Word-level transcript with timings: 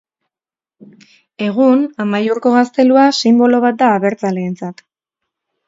Egun, 1.47 1.83
Amaiurko 2.05 2.55
gaztelua 2.57 3.05
sinbolo 3.21 3.63
bat 3.69 3.79
da 3.85 3.93
abertzaleentzat. 4.01 4.85